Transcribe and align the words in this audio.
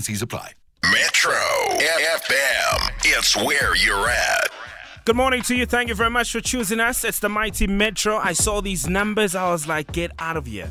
and 0.00 0.06
T's 0.06 0.22
apply. 0.22 0.52
Metro 0.90 1.32
FM. 1.78 2.90
It's 3.04 3.36
where 3.36 3.76
you're 3.76 4.08
at. 4.08 4.48
Good 5.04 5.16
morning 5.16 5.42
to 5.42 5.54
you. 5.54 5.66
Thank 5.66 5.90
you 5.90 5.94
very 5.94 6.08
much 6.08 6.32
for 6.32 6.40
choosing 6.40 6.80
us. 6.80 7.04
It's 7.04 7.18
the 7.18 7.28
mighty 7.28 7.66
Metro. 7.66 8.16
I 8.16 8.32
saw 8.32 8.62
these 8.62 8.88
numbers. 8.88 9.34
I 9.34 9.50
was 9.50 9.68
like, 9.68 9.92
get 9.92 10.10
out 10.18 10.38
of 10.38 10.46
here. 10.46 10.70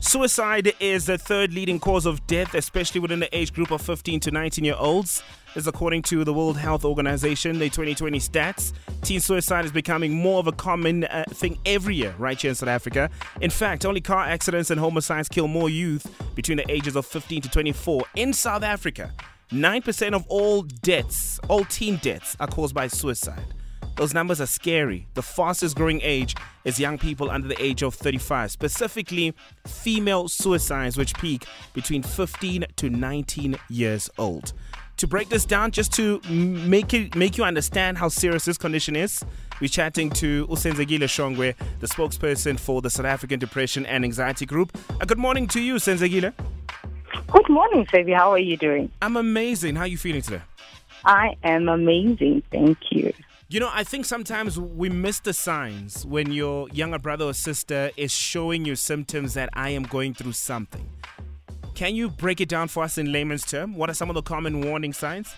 Suicide 0.00 0.72
is 0.78 1.06
the 1.06 1.18
third 1.18 1.52
leading 1.52 1.80
cause 1.80 2.06
of 2.06 2.24
death, 2.28 2.54
especially 2.54 3.00
within 3.00 3.18
the 3.18 3.36
age 3.36 3.52
group 3.52 3.72
of 3.72 3.82
15 3.82 4.20
to 4.20 4.30
19 4.30 4.64
year 4.64 4.76
olds. 4.78 5.24
This 5.54 5.64
is 5.64 5.66
according 5.66 6.02
to 6.02 6.24
the 6.24 6.32
World 6.32 6.56
Health 6.56 6.84
Organization, 6.84 7.58
the 7.58 7.68
2020 7.68 8.18
stats. 8.20 8.72
Teen 9.02 9.18
suicide 9.18 9.64
is 9.64 9.72
becoming 9.72 10.14
more 10.14 10.38
of 10.38 10.46
a 10.46 10.52
common 10.52 11.04
uh, 11.04 11.24
thing 11.30 11.58
every 11.66 11.96
year 11.96 12.14
right 12.16 12.40
here 12.40 12.50
in 12.50 12.54
South 12.54 12.68
Africa. 12.68 13.10
In 13.40 13.50
fact, 13.50 13.84
only 13.84 14.00
car 14.00 14.24
accidents 14.24 14.70
and 14.70 14.78
homicides 14.78 15.28
kill 15.28 15.48
more 15.48 15.68
youth 15.68 16.06
between 16.36 16.58
the 16.58 16.70
ages 16.70 16.94
of 16.94 17.04
15 17.04 17.42
to 17.42 17.48
24 17.48 18.04
in 18.14 18.32
South 18.32 18.62
Africa. 18.62 19.12
9% 19.50 20.12
of 20.14 20.24
all 20.28 20.62
deaths, 20.62 21.40
all 21.48 21.64
teen 21.64 21.96
deaths, 21.96 22.36
are 22.38 22.46
caused 22.46 22.74
by 22.74 22.86
suicide. 22.86 23.54
Those 23.98 24.14
numbers 24.14 24.40
are 24.40 24.46
scary. 24.46 25.08
The 25.14 25.24
fastest 25.24 25.74
growing 25.74 26.00
age 26.04 26.36
is 26.64 26.78
young 26.78 26.98
people 26.98 27.32
under 27.32 27.48
the 27.48 27.60
age 27.60 27.82
of 27.82 27.96
35, 27.96 28.52
specifically 28.52 29.34
female 29.66 30.28
suicides, 30.28 30.96
which 30.96 31.14
peak 31.14 31.46
between 31.74 32.04
15 32.04 32.66
to 32.76 32.90
19 32.90 33.56
years 33.68 34.08
old. 34.16 34.52
To 34.98 35.08
break 35.08 35.30
this 35.30 35.44
down, 35.44 35.72
just 35.72 35.92
to 35.94 36.20
make 36.28 36.94
it 36.94 37.16
make 37.16 37.36
you 37.36 37.42
understand 37.42 37.98
how 37.98 38.06
serious 38.06 38.44
this 38.44 38.56
condition 38.56 38.94
is, 38.94 39.24
we're 39.60 39.66
chatting 39.66 40.10
to 40.10 40.46
Usenzekile 40.46 41.08
Shongwe, 41.08 41.56
the 41.80 41.88
spokesperson 41.88 42.58
for 42.58 42.80
the 42.80 42.90
South 42.90 43.06
African 43.06 43.40
Depression 43.40 43.84
and 43.84 44.04
Anxiety 44.04 44.46
Group. 44.46 44.78
Uh, 45.00 45.06
good 45.06 45.18
morning 45.18 45.48
to 45.48 45.60
you, 45.60 45.74
Senzekile. 45.74 46.32
Good 47.26 47.48
morning, 47.48 47.84
Savvy. 47.90 48.12
How 48.12 48.30
are 48.30 48.38
you 48.38 48.56
doing? 48.56 48.92
I'm 49.02 49.16
amazing. 49.16 49.74
How 49.74 49.82
are 49.82 49.88
you 49.88 49.98
feeling 49.98 50.22
today? 50.22 50.42
I 51.04 51.34
am 51.42 51.68
amazing. 51.68 52.44
Thank 52.52 52.78
you. 52.92 53.12
You 53.50 53.60
know, 53.60 53.70
I 53.72 53.82
think 53.82 54.04
sometimes 54.04 54.60
we 54.60 54.90
miss 54.90 55.20
the 55.20 55.32
signs 55.32 56.04
when 56.04 56.30
your 56.32 56.68
younger 56.68 56.98
brother 56.98 57.24
or 57.24 57.32
sister 57.32 57.90
is 57.96 58.12
showing 58.12 58.66
you 58.66 58.76
symptoms 58.76 59.32
that 59.32 59.48
I 59.54 59.70
am 59.70 59.84
going 59.84 60.12
through 60.12 60.32
something. 60.32 60.86
Can 61.74 61.94
you 61.94 62.10
break 62.10 62.42
it 62.42 62.50
down 62.50 62.68
for 62.68 62.82
us 62.82 62.98
in 62.98 63.10
layman's 63.10 63.46
term? 63.46 63.74
What 63.74 63.88
are 63.88 63.94
some 63.94 64.10
of 64.10 64.14
the 64.14 64.20
common 64.20 64.60
warning 64.60 64.92
signs? 64.92 65.34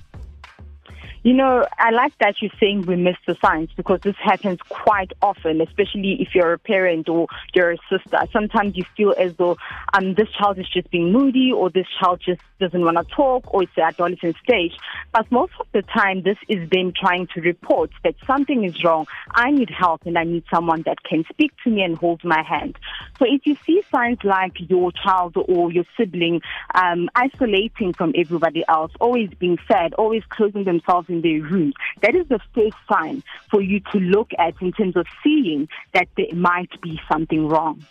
You 1.22 1.34
know, 1.34 1.66
I 1.78 1.90
like 1.90 2.16
that 2.20 2.36
you're 2.40 2.50
saying 2.58 2.86
we 2.86 2.96
miss 2.96 3.16
the 3.26 3.36
signs 3.44 3.68
because 3.76 4.00
this 4.02 4.16
happens 4.24 4.58
quite 4.70 5.12
often, 5.20 5.60
especially 5.60 6.16
if 6.18 6.34
you're 6.34 6.54
a 6.54 6.58
parent 6.58 7.10
or 7.10 7.26
you're 7.54 7.72
a 7.72 7.76
sister. 7.90 8.18
Sometimes 8.32 8.74
you 8.74 8.84
feel 8.96 9.12
as 9.18 9.34
though 9.36 9.58
um, 9.92 10.14
this 10.14 10.28
child 10.38 10.58
is 10.58 10.66
just 10.72 10.90
being 10.90 11.12
moody 11.12 11.52
or 11.54 11.68
this 11.68 11.86
child 12.00 12.22
just 12.24 12.40
doesn't 12.58 12.82
want 12.82 12.96
to 12.96 13.04
talk 13.14 13.52
or 13.52 13.64
it's 13.64 13.72
the 13.76 13.82
adolescent 13.82 14.36
stage. 14.42 14.72
But 15.12 15.30
most 15.30 15.52
of 15.60 15.66
the 15.72 15.82
time, 15.82 16.22
this 16.22 16.38
is 16.48 16.70
them 16.70 16.92
trying 16.98 17.26
to 17.34 17.42
report 17.42 17.90
that 18.02 18.14
something 18.26 18.64
is 18.64 18.82
wrong. 18.82 19.06
I 19.30 19.50
need 19.50 19.68
help 19.68 20.06
and 20.06 20.16
I 20.16 20.24
need 20.24 20.44
someone 20.52 20.82
that 20.86 21.02
can 21.02 21.24
speak 21.30 21.52
to 21.64 21.70
me 21.70 21.82
and 21.82 21.98
hold 21.98 22.24
my 22.24 22.42
hand. 22.42 22.76
So 23.18 23.26
if 23.28 23.42
you 23.44 23.56
see 23.66 23.82
signs 23.94 24.18
like 24.24 24.52
your 24.56 24.90
child 24.92 25.36
or 25.36 25.70
your 25.70 25.84
sibling 25.98 26.40
um, 26.74 27.10
isolating 27.14 27.92
from 27.92 28.14
everybody 28.16 28.64
else, 28.68 28.92
always 29.00 29.28
being 29.38 29.58
sad, 29.70 29.92
always 29.94 30.22
closing 30.30 30.64
themselves 30.64 31.09
in 31.10 31.22
their 31.22 31.42
room, 31.42 31.72
that 32.02 32.14
is 32.14 32.26
the 32.28 32.40
first 32.54 32.76
sign 32.90 33.22
for 33.50 33.60
you 33.60 33.80
to 33.92 33.98
look 33.98 34.30
at 34.38 34.54
in 34.60 34.72
terms 34.72 34.96
of 34.96 35.06
seeing 35.22 35.68
that 35.92 36.08
there 36.16 36.34
might 36.34 36.80
be 36.80 37.00
something 37.10 37.46
wrong. 37.48 37.84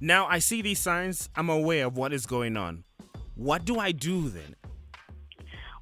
Now, 0.00 0.26
I 0.26 0.40
see 0.40 0.60
these 0.62 0.80
signs, 0.80 1.28
I'm 1.36 1.48
aware 1.48 1.86
of 1.86 1.96
what 1.96 2.12
is 2.12 2.26
going 2.26 2.56
on. 2.56 2.84
What 3.34 3.64
do 3.64 3.78
I 3.78 3.92
do 3.92 4.28
then? 4.28 4.56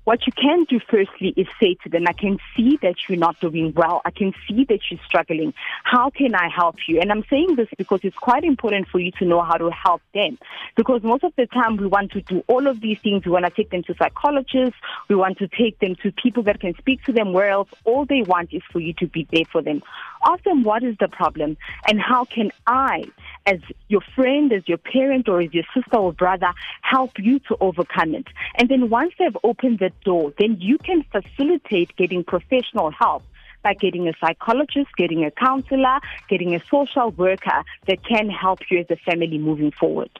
What 0.05 0.27
you 0.27 0.33
can 0.33 0.65
do 0.65 0.81
firstly 0.91 1.33
is 1.35 1.47
say 1.59 1.77
to 1.83 1.89
them, 1.89 2.05
I 2.07 2.13
can 2.13 2.39
see 2.55 2.79
that 2.83 2.95
you're 3.09 3.19
not 3.19 3.41
doing 3.41 3.73
well. 3.75 4.03
I 4.05 4.11
can 4.11 4.35
see 4.47 4.65
that 4.69 4.81
you're 4.91 5.01
struggling. 5.07 5.55
How 5.83 6.11
can 6.11 6.35
I 6.35 6.49
help 6.55 6.77
you? 6.87 7.01
And 7.01 7.11
I'm 7.11 7.25
saying 7.31 7.57
this 7.57 7.69
because 7.79 8.01
it's 8.03 8.17
quite 8.17 8.45
important 8.45 8.89
for 8.89 8.99
you 8.99 9.13
to 9.13 9.25
know 9.25 9.41
how 9.41 9.57
to 9.57 9.71
help 9.71 10.03
them. 10.13 10.39
Because 10.77 11.03
most 11.03 11.25
of 11.25 11.33
the 11.37 11.47
time 11.47 11.79
we 11.79 11.87
want 11.87 12.13
to 12.13 12.21
do 12.21 12.45
all 12.49 12.67
of 12.67 12.83
these 12.83 12.99
things. 13.03 13.25
We 13.25 13.31
want 13.31 13.47
to 13.47 13.51
take 13.51 13.71
them 13.71 13.83
to 13.85 13.95
psychologists. 13.95 14.79
We 15.09 15.15
want 15.15 15.39
to 15.39 15.49
take 15.49 15.79
them 15.79 15.97
to 16.03 16.13
people 16.13 16.43
that 16.45 16.61
can 16.61 16.75
speak 16.77 17.03
to 17.05 17.13
them, 17.13 17.33
where 17.33 17.49
else 17.49 17.71
all 17.85 18.05
they 18.05 18.23
want 18.23 18.53
is 18.53 18.63
for 18.71 18.81
you 18.81 18.93
to 18.95 19.07
be 19.07 19.27
there 19.33 19.45
for 19.51 19.63
them. 19.63 19.83
Ask 20.25 20.45
them 20.45 20.65
what 20.65 20.83
is 20.83 20.97
the 21.01 21.09
problem 21.09 21.57
and 21.89 22.01
how 22.01 22.25
can 22.25 22.51
I, 22.67 23.05
as 23.47 23.61
your 23.89 24.01
friend, 24.15 24.53
as 24.53 24.67
your 24.67 24.79
parent, 24.79 25.29
or 25.29 25.41
as 25.41 25.53
your 25.53 25.65
sister 25.75 25.97
or 25.97 26.13
brother, 26.13 26.53
help 26.83 27.13
you 27.19 27.39
to 27.41 27.57
overcome 27.61 28.15
it. 28.15 28.27
And 28.57 28.69
then 28.69 28.91
once 28.91 29.13
they've 29.19 29.37
opened 29.43 29.81
the 29.81 29.91
door, 30.05 30.33
then 30.39 30.57
you 30.61 30.79
can 30.79 31.05
facilitate 31.13 31.95
getting 31.97 32.25
professional 32.25 32.91
help 32.91 33.23
by 33.63 33.75
getting 33.75 34.09
a 34.09 34.13
psychologist, 34.21 34.91
getting 34.97 35.25
a 35.25 35.31
counselor, 35.31 35.99
getting 36.29 36.55
a 36.55 36.61
social 36.71 37.11
worker 37.13 37.65
that 37.87 38.05
can 38.05 38.29
help 38.31 38.61
you 38.71 38.79
as 38.79 38.87
a 38.91 38.97
family 38.97 39.39
moving 39.39 39.73
forward. 39.73 40.11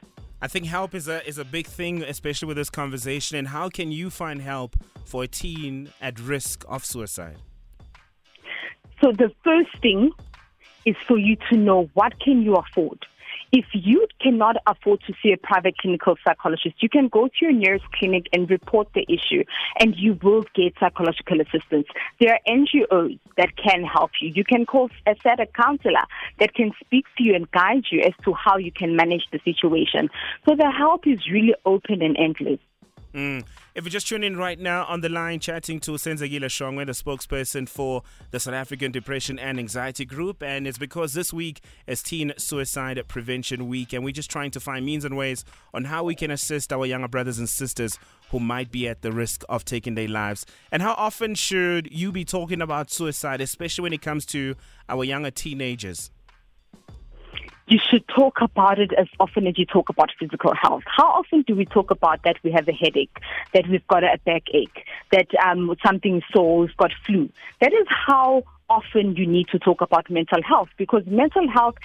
I 0.41 0.47
think 0.47 0.65
help 0.65 0.93
is 0.93 1.07
a 1.07 1.25
is 1.27 1.37
a 1.37 1.45
big 1.45 1.65
thing, 1.65 2.03
especially 2.03 2.47
with 2.47 2.57
this 2.57 2.69
conversation. 2.69 3.37
And 3.37 3.47
how 3.47 3.69
can 3.69 3.91
you 3.91 4.09
find 4.09 4.41
help 4.41 4.75
for 5.05 5.23
a 5.23 5.27
teen 5.27 5.89
at 6.01 6.19
risk 6.19 6.65
of 6.67 6.83
suicide? 6.83 7.37
So 9.03 9.11
the 9.11 9.31
first 9.43 9.69
thing 9.81 10.11
is 10.85 10.95
for 11.07 11.17
you 11.17 11.35
to 11.51 11.57
know 11.57 11.89
what 11.93 12.13
can 12.19 12.41
you 12.41 12.55
afford. 12.55 13.05
If 13.51 13.65
you 13.73 14.07
cannot 14.21 14.57
afford 14.67 15.01
to 15.07 15.13
see 15.21 15.31
a 15.31 15.37
private 15.37 15.77
clinical 15.77 16.15
psychologist, 16.25 16.75
you 16.81 16.89
can 16.89 17.07
go 17.07 17.27
to 17.27 17.33
your 17.41 17.51
nearest 17.51 17.85
clinic 17.91 18.25
and 18.33 18.49
report 18.49 18.89
the 18.93 19.05
issue, 19.07 19.43
and 19.79 19.95
you 19.95 20.17
will 20.21 20.43
get 20.55 20.73
psychological 20.79 21.41
assistance. 21.41 21.87
There 22.19 22.33
are 22.33 22.39
NGOs 22.47 23.19
that 23.37 23.49
can 23.57 23.83
help 23.83 24.11
you. 24.21 24.31
You 24.33 24.43
can 24.43 24.65
call 24.65 24.89
a 25.07 25.15
set 25.23 25.39
a 25.39 25.45
counselor 25.45 26.05
that 26.39 26.53
can 26.53 26.71
speak 26.83 27.05
to 27.17 27.23
you 27.23 27.35
and 27.35 27.49
guide 27.51 27.85
you 27.91 28.01
as 28.01 28.13
to 28.25 28.33
how 28.33 28.57
you 28.57 28.71
can 28.71 28.95
manage 28.95 29.23
the 29.31 29.39
situation. 29.45 30.09
So 30.47 30.55
the 30.55 30.71
help 30.71 31.07
is 31.07 31.19
really 31.31 31.55
open 31.65 32.01
and 32.01 32.17
endless. 32.17 32.59
Mm. 33.15 33.45
If 33.73 33.85
you're 33.85 33.91
just 33.91 34.09
tuning 34.09 34.33
in 34.33 34.37
right 34.37 34.59
now 34.59 34.83
on 34.85 34.99
the 34.99 35.07
line, 35.07 35.39
chatting 35.39 35.79
to 35.81 35.91
Senzekile 35.91 36.41
Shongwe, 36.41 36.85
the 36.85 36.91
spokesperson 36.91 37.67
for 37.67 38.03
the 38.31 38.41
South 38.41 38.53
African 38.53 38.91
Depression 38.91 39.39
and 39.39 39.57
Anxiety 39.57 40.03
Group, 40.03 40.43
and 40.43 40.67
it's 40.67 40.77
because 40.77 41.13
this 41.13 41.31
week 41.31 41.61
is 41.87 42.03
Teen 42.03 42.33
Suicide 42.37 43.01
Prevention 43.07 43.69
Week, 43.69 43.93
and 43.93 44.03
we're 44.03 44.11
just 44.11 44.29
trying 44.29 44.51
to 44.51 44.59
find 44.59 44.85
means 44.85 45.05
and 45.05 45.15
ways 45.15 45.45
on 45.73 45.85
how 45.85 46.03
we 46.03 46.13
can 46.13 46.29
assist 46.29 46.73
our 46.73 46.85
younger 46.85 47.07
brothers 47.07 47.39
and 47.39 47.47
sisters 47.47 47.97
who 48.31 48.39
might 48.41 48.69
be 48.69 48.85
at 48.85 49.01
the 49.01 49.13
risk 49.13 49.45
of 49.47 49.63
taking 49.63 49.95
their 49.95 50.09
lives. 50.09 50.45
And 50.69 50.81
how 50.81 50.93
often 50.95 51.35
should 51.35 51.87
you 51.93 52.11
be 52.11 52.25
talking 52.25 52.61
about 52.61 52.91
suicide, 52.91 53.39
especially 53.39 53.83
when 53.83 53.93
it 53.93 54.01
comes 54.01 54.25
to 54.27 54.55
our 54.89 55.05
younger 55.05 55.31
teenagers? 55.31 56.11
You 57.67 57.79
should 57.89 58.07
talk 58.07 58.41
about 58.41 58.79
it 58.79 58.91
as 58.93 59.07
often 59.19 59.47
as 59.47 59.57
you 59.57 59.65
talk 59.65 59.89
about 59.89 60.11
physical 60.19 60.53
health. 60.53 60.83
How 60.85 61.07
often 61.07 61.41
do 61.43 61.55
we 61.55 61.65
talk 61.65 61.89
about 61.89 62.21
that 62.23 62.37
we 62.43 62.51
have 62.51 62.67
a 62.67 62.71
headache, 62.73 63.17
that 63.53 63.67
we've 63.67 63.87
got 63.87 64.03
a 64.03 64.19
backache, 64.23 64.85
that 65.11 65.27
um, 65.43 65.75
something 65.83 66.21
sore, 66.31 66.59
we've 66.59 66.77
got 66.77 66.91
flu? 67.05 67.29
That 67.61 67.73
is 67.73 67.87
how 67.89 68.43
often 68.69 69.15
you 69.15 69.25
need 69.25 69.47
to 69.49 69.59
talk 69.59 69.81
about 69.81 70.09
mental 70.09 70.41
health 70.43 70.69
because 70.77 71.03
mental 71.05 71.47
health 71.49 71.75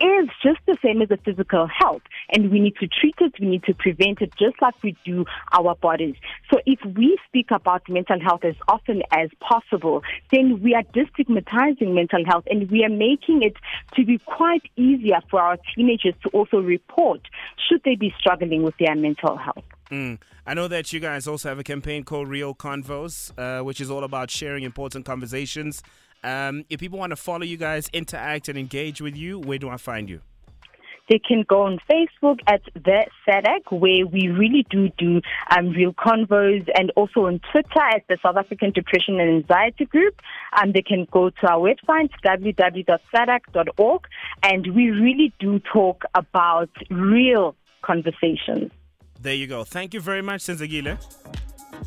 is 0.00 0.28
just 0.42 0.58
the 0.66 0.76
same 0.82 1.00
as 1.00 1.08
the 1.08 1.16
physical 1.18 1.66
health 1.66 2.02
and 2.30 2.50
we 2.50 2.60
need 2.60 2.76
to 2.76 2.86
treat 2.86 3.14
it, 3.20 3.32
we 3.40 3.46
need 3.46 3.64
to 3.64 3.74
prevent 3.74 4.20
it 4.20 4.30
just 4.38 4.60
like 4.60 4.74
we 4.82 4.94
do 5.04 5.24
our 5.52 5.74
bodies. 5.76 6.16
So 6.52 6.60
if 6.66 6.78
we 6.84 7.18
speak 7.26 7.50
about 7.50 7.88
mental 7.88 8.20
health 8.20 8.44
as 8.44 8.56
often 8.68 9.02
as 9.10 9.30
possible, 9.40 10.02
then 10.30 10.60
we 10.62 10.74
are 10.74 10.82
destigmatizing 10.82 11.94
mental 11.94 12.24
health 12.26 12.44
and 12.50 12.70
we 12.70 12.84
are 12.84 12.90
making 12.90 13.42
it 13.42 13.54
to 13.94 14.04
be 14.04 14.18
quite 14.18 14.62
easier 14.76 15.20
for 15.30 15.40
our 15.40 15.58
teenagers 15.74 16.14
to 16.24 16.28
also 16.30 16.58
report 16.58 17.20
should 17.68 17.80
they 17.84 17.94
be 17.94 18.12
struggling 18.18 18.62
with 18.62 18.74
their 18.78 18.94
mental 18.94 19.36
health. 19.36 19.64
Mm. 19.90 20.18
I 20.48 20.54
know 20.54 20.68
that 20.68 20.92
you 20.92 21.00
guys 21.00 21.26
also 21.26 21.48
have 21.48 21.58
a 21.58 21.64
campaign 21.64 22.04
called 22.04 22.28
Real 22.28 22.54
Convos, 22.54 23.32
uh, 23.36 23.64
which 23.64 23.80
is 23.80 23.90
all 23.90 24.04
about 24.04 24.30
sharing 24.30 24.62
important 24.62 25.04
conversations 25.04 25.82
um, 26.24 26.64
if 26.68 26.80
people 26.80 26.98
want 26.98 27.10
to 27.10 27.16
follow 27.16 27.44
you 27.44 27.56
guys, 27.56 27.88
interact, 27.92 28.48
and 28.48 28.58
engage 28.58 29.00
with 29.00 29.16
you, 29.16 29.38
where 29.38 29.58
do 29.58 29.68
I 29.68 29.76
find 29.76 30.08
you? 30.08 30.20
They 31.08 31.20
can 31.20 31.44
go 31.48 31.62
on 31.62 31.78
Facebook 31.88 32.40
at 32.48 32.62
the 32.74 33.06
SADAG, 33.26 33.70
where 33.70 34.06
we 34.06 34.28
really 34.28 34.66
do 34.70 34.88
do 34.98 35.20
um, 35.56 35.70
real 35.70 35.92
convos, 35.92 36.68
and 36.74 36.90
also 36.96 37.26
on 37.26 37.40
Twitter 37.52 37.80
at 37.80 38.02
the 38.08 38.18
South 38.22 38.36
African 38.36 38.72
Depression 38.72 39.20
and 39.20 39.42
Anxiety 39.42 39.84
Group. 39.84 40.20
Um, 40.60 40.72
they 40.72 40.82
can 40.82 41.06
go 41.12 41.30
to 41.30 41.46
our 41.48 41.60
website 41.60 42.10
www.sadag.org, 42.24 44.02
and 44.42 44.74
we 44.74 44.90
really 44.90 45.32
do 45.38 45.60
talk 45.72 46.02
about 46.14 46.70
real 46.90 47.54
conversations. 47.82 48.72
There 49.20 49.34
you 49.34 49.46
go. 49.46 49.62
Thank 49.64 49.94
you 49.94 50.00
very 50.00 50.22
much, 50.22 50.42
Senzekile. 50.42 50.98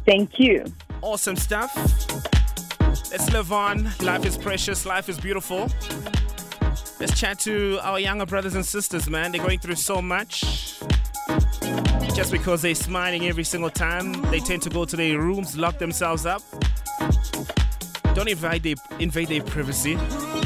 Thank 0.05 0.39
you. 0.39 0.63
Awesome 1.01 1.35
stuff. 1.35 2.35
Let's 3.11 3.31
live 3.33 3.51
on. 3.51 3.89
Life 4.01 4.23
is 4.25 4.37
precious. 4.37 4.85
Life 4.85 5.09
is 5.09 5.19
beautiful. 5.19 5.67
Let's 6.99 7.19
chat 7.19 7.39
to 7.39 7.79
our 7.81 7.99
younger 7.99 8.27
brothers 8.27 8.53
and 8.53 8.63
sisters, 8.63 9.09
man. 9.09 9.31
They're 9.31 9.41
going 9.41 9.59
through 9.59 9.75
so 9.75 9.99
much. 9.99 10.79
Just 12.15 12.31
because 12.31 12.61
they're 12.61 12.75
smiling 12.75 13.25
every 13.25 13.43
single 13.43 13.71
time, 13.71 14.13
they 14.29 14.39
tend 14.39 14.61
to 14.63 14.69
go 14.69 14.85
to 14.85 14.95
their 14.95 15.19
rooms, 15.19 15.57
lock 15.57 15.79
themselves 15.79 16.27
up. 16.27 16.43
Don't 18.13 18.27
invade 18.27 18.61
their, 18.61 18.75
invade 18.99 19.29
their 19.29 19.41
privacy. 19.41 19.97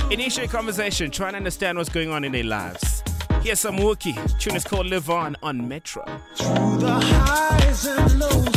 Initiate 0.10 0.50
conversation, 0.50 1.12
try 1.12 1.28
and 1.28 1.36
understand 1.36 1.78
what's 1.78 1.90
going 1.90 2.12
on 2.12 2.24
in 2.24 2.32
their 2.32 2.44
lives. 2.44 3.04
Here's 3.42 3.60
some 3.60 3.78
Wookie. 3.78 4.16
Tune 4.40 4.56
is 4.56 4.64
called 4.64 4.88
Live 4.88 5.10
On 5.10 5.36
on 5.44 5.68
Metro. 5.68 6.06
Through 6.36 6.78
the 6.78 6.92
highs 6.92 7.86
and 7.88 8.20
lows 8.20 8.53